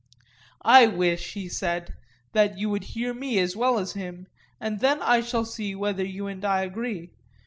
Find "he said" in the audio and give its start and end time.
1.35-1.93